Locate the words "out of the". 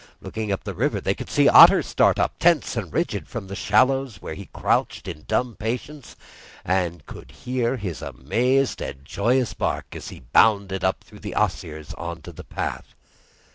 3.43-3.55